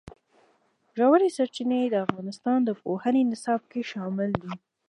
ژورې 0.97 1.29
سرچینې 1.37 1.81
د 1.89 1.95
افغانستان 2.05 2.59
د 2.63 2.69
پوهنې 2.81 3.21
نصاب 3.31 3.61
کې 3.71 3.81
شامل 3.91 4.29
دي. 4.41 4.53